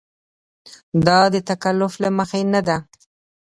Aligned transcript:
دا 1.05 1.19
د 1.33 1.35
تکلف 1.49 1.93
له 2.03 2.09
مخې 2.17 2.41
نه 2.53 2.61
ده. 2.67 2.77